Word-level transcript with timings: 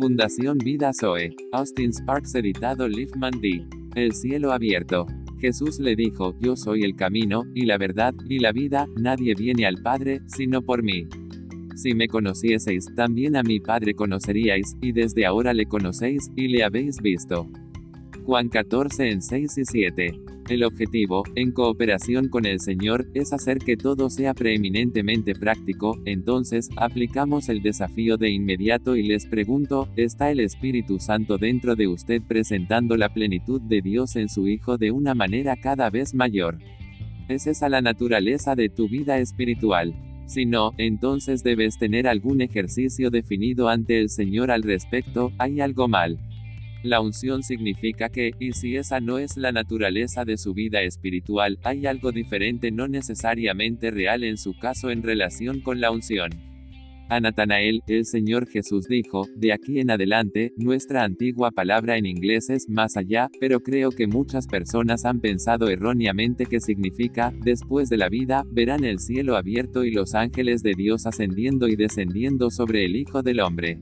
Fundación 0.00 0.56
Vida 0.56 0.92
Zoe. 0.98 1.36
Austin 1.52 1.92
Sparks 1.92 2.34
editado 2.34 2.88
Liefman 2.88 3.38
D. 3.42 3.66
El 3.94 4.14
cielo 4.14 4.50
abierto. 4.50 5.04
Jesús 5.40 5.78
le 5.78 5.94
dijo, 5.94 6.34
Yo 6.40 6.56
soy 6.56 6.84
el 6.84 6.96
camino, 6.96 7.44
y 7.54 7.66
la 7.66 7.76
verdad, 7.76 8.14
y 8.26 8.38
la 8.38 8.50
vida, 8.50 8.86
nadie 8.96 9.34
viene 9.34 9.66
al 9.66 9.76
Padre, 9.82 10.22
sino 10.24 10.62
por 10.62 10.82
mí. 10.82 11.06
Si 11.76 11.94
me 11.94 12.08
conocieseis, 12.08 12.86
también 12.96 13.36
a 13.36 13.42
mi 13.42 13.60
Padre 13.60 13.92
conoceríais, 13.92 14.74
y 14.80 14.92
desde 14.92 15.26
ahora 15.26 15.52
le 15.52 15.66
conocéis, 15.66 16.30
y 16.34 16.48
le 16.48 16.64
habéis 16.64 16.96
visto. 17.02 17.46
Juan 18.24 18.48
14 18.48 19.06
en 19.06 19.20
6 19.20 19.58
y 19.58 19.64
7. 19.66 20.20
El 20.50 20.64
objetivo, 20.64 21.22
en 21.36 21.52
cooperación 21.52 22.28
con 22.28 22.44
el 22.44 22.58
Señor, 22.58 23.06
es 23.14 23.32
hacer 23.32 23.58
que 23.58 23.76
todo 23.76 24.10
sea 24.10 24.34
preeminentemente 24.34 25.32
práctico, 25.32 25.96
entonces, 26.06 26.70
aplicamos 26.74 27.48
el 27.48 27.62
desafío 27.62 28.16
de 28.16 28.30
inmediato 28.30 28.96
y 28.96 29.04
les 29.04 29.26
pregunto, 29.26 29.88
¿está 29.94 30.32
el 30.32 30.40
Espíritu 30.40 30.98
Santo 30.98 31.38
dentro 31.38 31.76
de 31.76 31.86
usted 31.86 32.20
presentando 32.26 32.96
la 32.96 33.14
plenitud 33.14 33.60
de 33.60 33.80
Dios 33.80 34.16
en 34.16 34.28
su 34.28 34.48
Hijo 34.48 34.76
de 34.76 34.90
una 34.90 35.14
manera 35.14 35.54
cada 35.54 35.88
vez 35.88 36.14
mayor? 36.14 36.58
¿Es 37.28 37.46
esa 37.46 37.68
la 37.68 37.80
naturaleza 37.80 38.56
de 38.56 38.70
tu 38.70 38.88
vida 38.88 39.18
espiritual? 39.18 39.94
Si 40.26 40.46
no, 40.46 40.72
entonces 40.78 41.44
debes 41.44 41.78
tener 41.78 42.08
algún 42.08 42.40
ejercicio 42.40 43.10
definido 43.10 43.68
ante 43.68 44.00
el 44.00 44.08
Señor 44.08 44.50
al 44.50 44.64
respecto, 44.64 45.30
hay 45.38 45.60
algo 45.60 45.86
mal. 45.86 46.18
La 46.82 47.02
unción 47.02 47.42
significa 47.42 48.08
que, 48.08 48.32
y 48.38 48.52
si 48.52 48.76
esa 48.76 49.00
no 49.00 49.18
es 49.18 49.36
la 49.36 49.52
naturaleza 49.52 50.24
de 50.24 50.38
su 50.38 50.54
vida 50.54 50.80
espiritual, 50.80 51.58
hay 51.62 51.84
algo 51.86 52.10
diferente 52.10 52.70
no 52.70 52.88
necesariamente 52.88 53.90
real 53.90 54.24
en 54.24 54.38
su 54.38 54.58
caso 54.58 54.90
en 54.90 55.02
relación 55.02 55.60
con 55.60 55.80
la 55.80 55.90
unción. 55.90 56.30
A 57.10 57.20
Natanael, 57.20 57.82
el 57.88 58.06
Señor 58.06 58.48
Jesús 58.48 58.86
dijo, 58.88 59.26
de 59.36 59.52
aquí 59.52 59.80
en 59.80 59.90
adelante, 59.90 60.52
nuestra 60.56 61.02
antigua 61.02 61.50
palabra 61.50 61.98
en 61.98 62.06
inglés 62.06 62.48
es 62.48 62.68
más 62.68 62.96
allá, 62.96 63.28
pero 63.40 63.60
creo 63.60 63.90
que 63.90 64.06
muchas 64.06 64.46
personas 64.46 65.04
han 65.04 65.20
pensado 65.20 65.68
erróneamente 65.68 66.46
que 66.46 66.60
significa, 66.60 67.34
después 67.42 67.90
de 67.90 67.96
la 67.96 68.08
vida, 68.08 68.44
verán 68.52 68.84
el 68.84 69.00
cielo 69.00 69.36
abierto 69.36 69.84
y 69.84 69.90
los 69.90 70.14
ángeles 70.14 70.62
de 70.62 70.74
Dios 70.74 71.04
ascendiendo 71.04 71.68
y 71.68 71.74
descendiendo 71.76 72.48
sobre 72.48 72.84
el 72.84 72.96
Hijo 72.96 73.22
del 73.22 73.40
Hombre. 73.40 73.80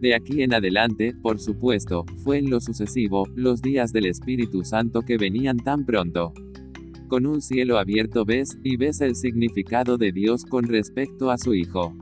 De 0.00 0.14
aquí 0.14 0.42
en 0.42 0.54
adelante, 0.54 1.12
por 1.20 1.38
supuesto, 1.38 2.06
fue 2.24 2.38
en 2.38 2.48
lo 2.48 2.58
sucesivo, 2.60 3.28
los 3.34 3.60
días 3.60 3.92
del 3.92 4.06
Espíritu 4.06 4.64
Santo 4.64 5.02
que 5.02 5.18
venían 5.18 5.58
tan 5.58 5.84
pronto. 5.84 6.32
Con 7.08 7.26
un 7.26 7.42
cielo 7.42 7.76
abierto 7.76 8.24
ves, 8.24 8.56
y 8.64 8.78
ves 8.78 9.02
el 9.02 9.14
significado 9.14 9.98
de 9.98 10.10
Dios 10.10 10.46
con 10.46 10.64
respecto 10.64 11.30
a 11.30 11.36
su 11.36 11.52
Hijo. 11.52 11.94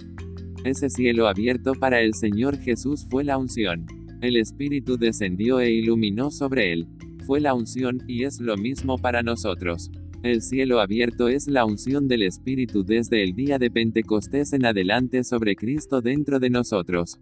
Ese 0.62 0.90
cielo 0.90 1.26
abierto 1.26 1.72
para 1.72 2.00
el 2.00 2.14
Señor 2.14 2.56
Jesús 2.58 3.04
fue 3.10 3.24
la 3.24 3.36
unción. 3.36 3.86
El 4.20 4.36
Espíritu 4.36 4.96
descendió 4.96 5.58
e 5.58 5.72
iluminó 5.72 6.30
sobre 6.30 6.72
él. 6.72 6.86
Fue 7.26 7.40
la 7.40 7.54
unción, 7.54 7.98
y 8.06 8.22
es 8.24 8.38
lo 8.38 8.56
mismo 8.56 8.96
para 8.98 9.24
nosotros. 9.24 9.90
El 10.22 10.42
cielo 10.42 10.80
abierto 10.80 11.28
es 11.28 11.48
la 11.48 11.64
unción 11.64 12.06
del 12.06 12.22
Espíritu 12.22 12.84
desde 12.84 13.24
el 13.24 13.34
día 13.34 13.58
de 13.58 13.72
Pentecostés 13.72 14.52
en 14.52 14.66
adelante 14.66 15.24
sobre 15.24 15.56
Cristo 15.56 16.00
dentro 16.00 16.38
de 16.38 16.50
nosotros. 16.50 17.18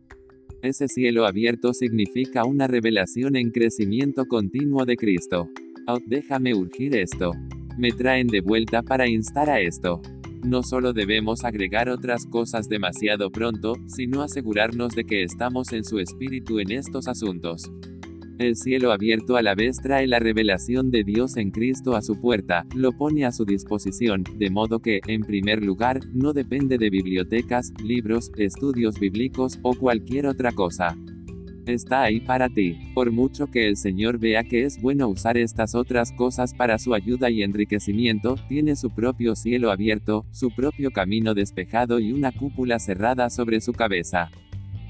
Ese 0.62 0.88
cielo 0.88 1.26
abierto 1.26 1.74
significa 1.74 2.44
una 2.44 2.66
revelación 2.66 3.36
en 3.36 3.50
crecimiento 3.50 4.24
continuo 4.24 4.84
de 4.84 4.96
Cristo. 4.96 5.48
Oh, 5.86 5.98
déjame 6.06 6.54
urgir 6.54 6.96
esto. 6.96 7.32
Me 7.78 7.92
traen 7.92 8.26
de 8.26 8.40
vuelta 8.40 8.82
para 8.82 9.06
instar 9.06 9.50
a 9.50 9.60
esto. 9.60 10.00
No 10.44 10.62
solo 10.62 10.92
debemos 10.92 11.44
agregar 11.44 11.88
otras 11.88 12.24
cosas 12.26 12.68
demasiado 12.68 13.30
pronto, 13.30 13.74
sino 13.86 14.22
asegurarnos 14.22 14.94
de 14.94 15.04
que 15.04 15.22
estamos 15.22 15.72
en 15.72 15.84
su 15.84 15.98
espíritu 15.98 16.58
en 16.58 16.72
estos 16.72 17.06
asuntos. 17.06 17.70
El 18.38 18.54
cielo 18.54 18.92
abierto 18.92 19.36
a 19.36 19.42
la 19.42 19.54
vez 19.54 19.78
trae 19.78 20.06
la 20.06 20.18
revelación 20.18 20.90
de 20.90 21.04
Dios 21.04 21.38
en 21.38 21.50
Cristo 21.50 21.96
a 21.96 22.02
su 22.02 22.20
puerta, 22.20 22.66
lo 22.74 22.92
pone 22.92 23.24
a 23.24 23.32
su 23.32 23.46
disposición, 23.46 24.24
de 24.36 24.50
modo 24.50 24.80
que, 24.80 25.00
en 25.06 25.22
primer 25.22 25.64
lugar, 25.64 26.00
no 26.12 26.34
depende 26.34 26.76
de 26.76 26.90
bibliotecas, 26.90 27.72
libros, 27.82 28.30
estudios 28.36 29.00
bíblicos, 29.00 29.58
o 29.62 29.72
cualquier 29.72 30.26
otra 30.26 30.52
cosa. 30.52 30.94
Está 31.66 32.02
ahí 32.02 32.20
para 32.20 32.50
ti, 32.50 32.76
por 32.94 33.10
mucho 33.10 33.46
que 33.46 33.68
el 33.68 33.76
Señor 33.78 34.18
vea 34.18 34.44
que 34.44 34.64
es 34.64 34.80
bueno 34.82 35.08
usar 35.08 35.38
estas 35.38 35.74
otras 35.74 36.12
cosas 36.12 36.52
para 36.52 36.78
su 36.78 36.92
ayuda 36.92 37.30
y 37.30 37.42
enriquecimiento, 37.42 38.36
tiene 38.50 38.76
su 38.76 38.90
propio 38.90 39.34
cielo 39.34 39.70
abierto, 39.70 40.26
su 40.30 40.54
propio 40.54 40.90
camino 40.90 41.32
despejado 41.32 42.00
y 42.00 42.12
una 42.12 42.32
cúpula 42.32 42.78
cerrada 42.80 43.30
sobre 43.30 43.62
su 43.62 43.72
cabeza. 43.72 44.30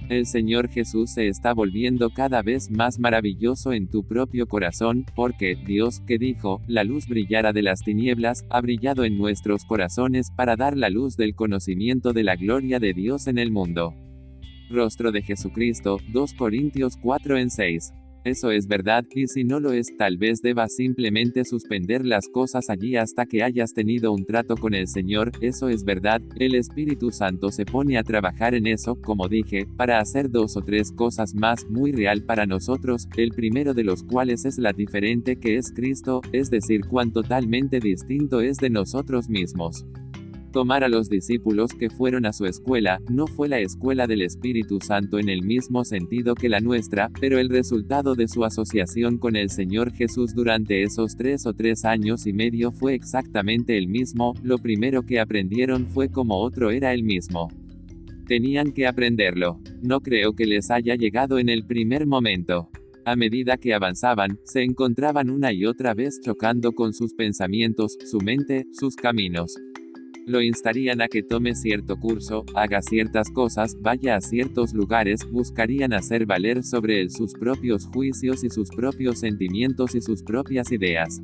El 0.09 0.25
Señor 0.25 0.69
Jesús 0.69 1.11
se 1.11 1.27
está 1.27 1.53
volviendo 1.53 2.11
cada 2.11 2.41
vez 2.41 2.71
más 2.71 3.01
maravilloso 3.01 3.73
en 3.73 3.89
tu 3.89 4.07
propio 4.07 4.47
corazón, 4.47 5.05
porque, 5.17 5.57
Dios, 5.57 6.01
que 6.07 6.17
dijo, 6.17 6.63
la 6.69 6.85
luz 6.85 7.09
brillara 7.09 7.53
de 7.53 7.63
las 7.63 7.81
tinieblas, 7.81 8.45
ha 8.49 8.61
brillado 8.61 9.03
en 9.03 9.19
nuestros 9.19 9.65
corazones 9.65 10.31
para 10.31 10.55
dar 10.55 10.77
la 10.77 10.91
luz 10.91 11.17
del 11.17 11.35
conocimiento 11.35 12.13
de 12.13 12.23
la 12.23 12.37
gloria 12.37 12.79
de 12.79 12.93
Dios 12.93 13.27
en 13.27 13.39
el 13.39 13.51
mundo. 13.51 13.95
Rostro 14.71 15.11
de 15.11 15.23
Jesucristo, 15.23 15.99
2 16.13 16.35
Corintios 16.35 16.97
4 17.03 17.39
en 17.39 17.51
6. 17.51 17.93
Eso 18.27 18.51
es 18.51 18.67
verdad, 18.67 19.05
y 19.15 19.29
si 19.29 19.45
no 19.45 19.61
lo 19.61 19.71
es, 19.71 19.97
tal 19.97 20.19
vez 20.19 20.43
debas 20.43 20.75
simplemente 20.75 21.45
suspender 21.45 22.05
las 22.05 22.27
cosas 22.27 22.69
allí 22.71 22.97
hasta 22.97 23.25
que 23.25 23.45
hayas 23.45 23.73
tenido 23.73 24.13
un 24.13 24.27
trato 24.27 24.57
con 24.57 24.75
el 24.75 24.89
Señor, 24.89 25.31
eso 25.41 25.69
es 25.69 25.85
verdad, 25.85 26.21
el 26.41 26.57
Espíritu 26.57 27.13
Santo 27.13 27.53
se 27.53 27.65
pone 27.65 27.97
a 27.97 28.03
trabajar 28.03 28.57
en 28.57 28.67
eso, 28.67 28.97
como 29.01 29.29
dije, 29.29 29.69
para 29.77 30.01
hacer 30.01 30.29
dos 30.29 30.57
o 30.57 30.63
tres 30.63 30.91
cosas 30.91 31.37
más, 31.37 31.67
muy 31.71 31.93
real 31.93 32.25
para 32.25 32.47
nosotros, 32.47 33.07
el 33.17 33.31
primero 33.31 33.75
de 33.75 33.85
los 33.85 34.03
cuales 34.03 34.45
es 34.45 34.59
la 34.59 34.73
diferente 34.73 35.37
que 35.37 35.57
es 35.57 35.71
Cristo, 35.71 36.21
es 36.33 36.51
decir, 36.51 36.81
cuán 36.81 37.13
totalmente 37.13 37.79
distinto 37.79 38.41
es 38.41 38.57
de 38.57 38.71
nosotros 38.71 39.29
mismos 39.29 39.87
tomar 40.57 40.85
a 40.85 40.89
los 40.89 41.11
discípulos 41.11 41.75
que 41.75 41.91
fueron 41.91 42.25
a 42.25 42.33
su 42.33 42.47
escuela, 42.47 42.99
no 43.11 43.27
fue 43.27 43.47
la 43.47 43.61
escuela 43.61 44.07
del 44.07 44.23
Espíritu 44.23 44.79
Santo 44.81 45.19
en 45.19 45.29
el 45.29 45.43
mismo 45.43 45.85
sentido 45.85 46.35
que 46.35 46.49
la 46.49 46.61
nuestra, 46.61 47.11
pero 47.21 47.39
el 47.39 47.51
resultado 47.51 48.15
de 48.15 48.27
su 48.27 48.43
asociación 48.43 49.19
con 49.19 49.37
el 49.37 49.51
Señor 49.51 49.93
Jesús 49.93 50.35
durante 50.35 50.83
esos 50.83 51.15
tres 51.15 51.45
o 51.45 51.53
tres 51.53 51.85
años 51.85 52.27
y 52.27 52.33
medio 52.33 52.73
fue 52.73 52.95
exactamente 52.95 53.77
el 53.77 53.87
mismo, 53.87 54.33
lo 54.43 54.57
primero 54.57 55.03
que 55.03 55.21
aprendieron 55.21 55.85
fue 55.89 56.09
como 56.09 56.39
otro 56.39 56.71
era 56.71 56.95
el 56.95 57.03
mismo. 57.03 57.51
Tenían 58.27 58.73
que 58.73 58.87
aprenderlo. 58.87 59.61
No 59.83 60.01
creo 60.01 60.33
que 60.33 60.47
les 60.47 60.71
haya 60.71 60.95
llegado 60.95 61.39
en 61.39 61.51
el 61.51 61.67
primer 61.67 62.07
momento. 62.07 62.71
A 63.05 63.15
medida 63.15 63.59
que 63.59 63.75
avanzaban, 63.75 64.39
se 64.45 64.63
encontraban 64.63 65.29
una 65.29 65.53
y 65.53 65.67
otra 65.67 65.93
vez 65.93 66.19
chocando 66.25 66.73
con 66.73 66.95
sus 66.95 67.13
pensamientos, 67.13 67.99
su 68.11 68.19
mente, 68.21 68.65
sus 68.73 68.97
caminos. 68.97 69.55
Lo 70.27 70.43
instarían 70.43 71.01
a 71.03 71.07
que 71.07 71.23
tome 71.23 71.55
cierto 71.55 72.01
curso, 72.01 72.45
haga 72.57 72.83
ciertas 72.83 73.31
cosas, 73.31 73.77
vaya 73.81 74.17
a 74.17 74.21
ciertos 74.21 74.75
lugares, 74.75 75.21
buscarían 75.31 75.93
hacer 75.93 76.27
valer 76.27 76.65
sobre 76.65 77.01
él 77.01 77.13
sus 77.13 77.33
propios 77.33 77.87
juicios 77.87 78.43
y 78.43 78.51
sus 78.51 78.69
propios 78.71 79.21
sentimientos 79.21 79.95
y 79.95 80.01
sus 80.01 80.25
propias 80.25 80.73
ideas. 80.73 81.23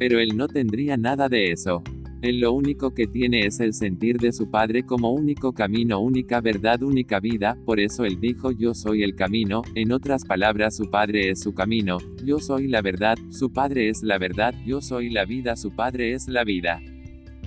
Pero 0.00 0.18
él 0.18 0.36
no 0.36 0.48
tendría 0.48 0.96
nada 0.96 1.28
de 1.28 1.52
eso. 1.52 1.84
Él 2.22 2.40
lo 2.40 2.50
único 2.50 2.92
que 2.92 3.06
tiene 3.06 3.46
es 3.46 3.60
el 3.60 3.72
sentir 3.72 4.16
de 4.16 4.32
su 4.32 4.50
Padre 4.50 4.82
como 4.82 5.12
único 5.12 5.52
camino, 5.52 6.00
única 6.00 6.40
verdad, 6.40 6.82
única 6.82 7.20
vida, 7.20 7.56
por 7.64 7.78
eso 7.78 8.04
él 8.04 8.18
dijo 8.18 8.50
yo 8.50 8.74
soy 8.74 9.04
el 9.04 9.14
camino, 9.14 9.62
en 9.76 9.92
otras 9.92 10.24
palabras 10.24 10.74
su 10.74 10.90
Padre 10.90 11.30
es 11.30 11.40
su 11.40 11.54
camino, 11.54 11.98
yo 12.24 12.40
soy 12.40 12.66
la 12.66 12.82
verdad, 12.82 13.16
su 13.30 13.52
Padre 13.52 13.90
es 13.90 14.02
la 14.02 14.18
verdad, 14.18 14.56
yo 14.66 14.80
soy 14.80 15.10
la 15.10 15.24
vida, 15.24 15.54
su 15.54 15.70
Padre 15.70 16.14
es 16.14 16.26
la 16.26 16.42
vida. 16.42 16.80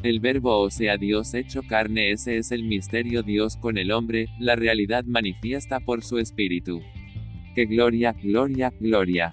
El 0.03 0.19
verbo 0.19 0.59
o 0.59 0.69
sea 0.69 0.97
Dios 0.97 1.33
hecho 1.33 1.63
carne 1.63 2.11
ese 2.11 2.37
es 2.37 2.51
el 2.51 2.63
misterio 2.63 3.23
Dios 3.23 3.57
con 3.57 3.77
el 3.77 3.91
hombre, 3.91 4.29
la 4.39 4.55
realidad 4.55 5.03
manifiesta 5.05 5.79
por 5.79 6.03
su 6.03 6.19
espíritu. 6.19 6.81
Que 7.55 7.65
gloria, 7.65 8.13
gloria, 8.13 8.71
gloria. 8.79 9.31